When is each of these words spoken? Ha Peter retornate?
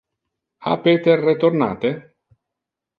Ha 0.65 0.73
Peter 0.87 1.17
retornate? 1.23 1.95